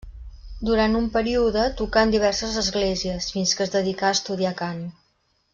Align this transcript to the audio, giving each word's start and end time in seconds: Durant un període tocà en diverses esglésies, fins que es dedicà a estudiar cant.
Durant 0.69 0.95
un 0.99 1.09
període 1.17 1.65
tocà 1.83 2.03
en 2.07 2.15
diverses 2.17 2.57
esglésies, 2.63 3.31
fins 3.37 3.55
que 3.59 3.67
es 3.67 3.75
dedicà 3.79 4.11
a 4.11 4.19
estudiar 4.19 4.59
cant. 4.65 4.85